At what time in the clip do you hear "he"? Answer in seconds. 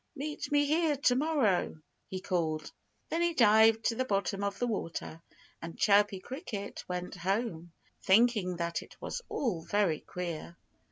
2.07-2.19, 3.21-3.35